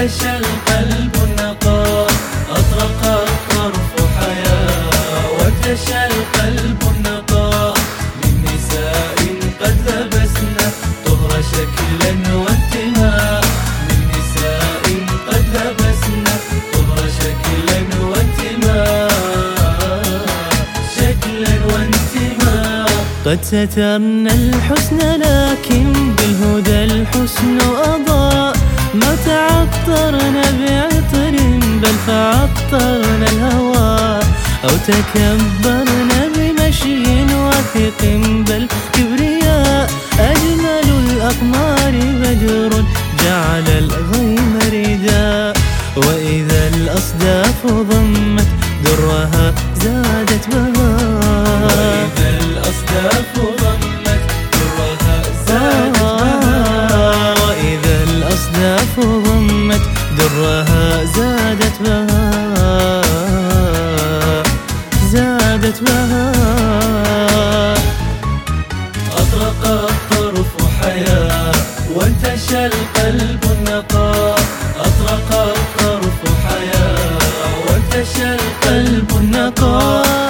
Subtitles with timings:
[0.00, 2.10] القلب النقاء
[2.50, 5.30] أطرق الطرف حياة.
[5.38, 7.74] وانتشى القلب النقاء
[8.22, 9.18] من نساء
[9.60, 10.66] قد لبسنا
[11.06, 13.44] طهر شكلا وانتماء
[13.88, 14.84] من نساء
[15.28, 16.34] قد لبسنا
[16.72, 19.12] طهر شكلا وانتماء
[20.96, 22.88] شكلا وانتماء
[23.26, 28.09] قد سترنا الحسن لكن بالهدى الحسن أضاء.
[29.90, 31.34] تعطرنا بعطر
[31.82, 34.20] بل فعطرنا الهوى.
[34.64, 38.02] أو تكبرنا بمشي واثق
[38.48, 39.90] بل كبرياء.
[40.18, 42.84] أجمل الأقمار بدر
[43.24, 45.56] جعل الغيم رداء
[45.96, 48.48] وإذا الأصداف ضمت
[48.84, 51.09] درها زادت بهاء.
[58.40, 59.80] الأصداف ضمت
[60.18, 63.04] درها زادت بهاء
[65.12, 67.78] زادت بهاء
[69.12, 70.50] أطرق الطرف
[70.80, 71.52] حياة
[71.94, 74.38] وانتشى القلب النقاء.
[74.80, 77.18] أطرق الطرف حياة
[77.68, 80.29] وانتشى القلب النقاء.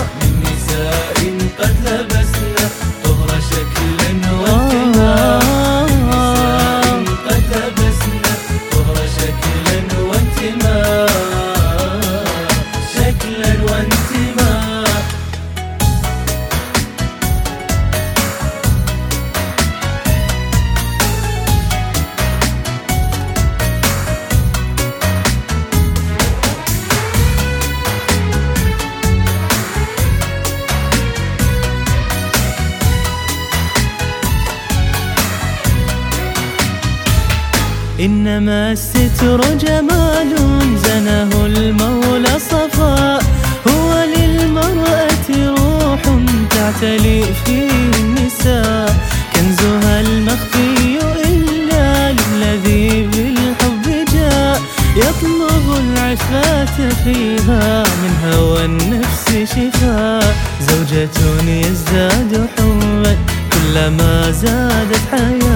[38.01, 40.37] إنما الستر جمال
[40.85, 43.23] زنه المولى صفاء.
[43.69, 46.03] هو للمرأة روح
[46.51, 48.97] تعتلي فيه النساء.
[49.35, 54.61] كنزها المخفي إلا للذي بالحب جاء.
[54.97, 60.35] يطلب العفاة فيها من هوى النفس شفاء.
[60.69, 61.17] زوجة
[61.51, 63.17] يزداد حبا
[63.53, 65.50] كلما زادت حياة.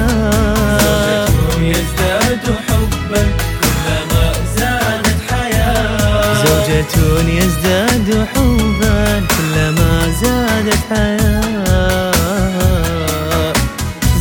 [6.93, 12.13] زوجة يزداد حبا كلما زادت حياة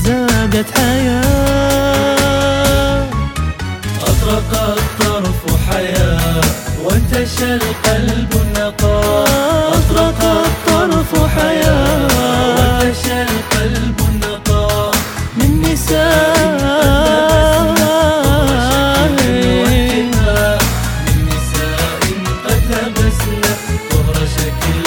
[0.06, 1.24] زادت حياة.
[4.02, 6.42] أطرق الطرف حياة
[6.84, 9.03] وانتشى القلب النقاء.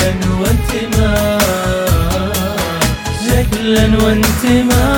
[0.06, 1.40] شكلا وانتماء
[3.26, 4.95] شكلا وانتماء.